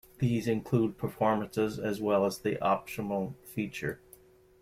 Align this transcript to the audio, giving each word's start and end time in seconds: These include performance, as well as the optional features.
These 0.17 0.47
include 0.47 0.97
performance, 0.97 1.59
as 1.59 2.01
well 2.01 2.25
as 2.25 2.39
the 2.39 2.59
optional 2.59 3.35
features. 3.43 3.99